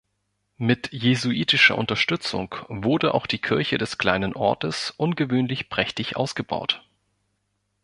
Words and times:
Mit 0.57 0.91
jesuitischer 0.91 1.77
Unterstützung 1.77 2.55
wurde 2.69 3.13
auch 3.13 3.27
die 3.27 3.37
Kirche 3.37 3.77
des 3.77 3.99
kleinen 3.99 4.33
Ortes 4.35 4.89
ungewöhnlich 4.97 5.69
prächtig 5.69 6.15
ausgebaut. 6.17 6.83